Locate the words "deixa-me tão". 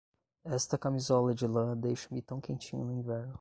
1.77-2.41